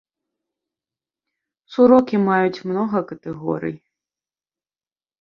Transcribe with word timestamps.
Сурокі 1.75 2.23
маюць 2.27 2.63
многа 2.73 2.99
катэгорый. 3.15 3.75